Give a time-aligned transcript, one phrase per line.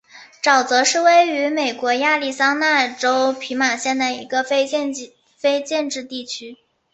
[0.41, 6.57] 沼泽是位于美国亚利桑那州皮马县的一个非建制地区。